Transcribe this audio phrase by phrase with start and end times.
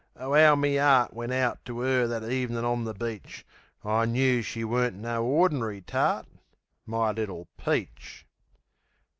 [0.15, 3.45] Oh, 'ow me 'eart Went out to 'er that evnin' on the beach.
[3.85, 6.25] I knew she weren't no ordinary tart,
[6.87, 8.25] My little peach!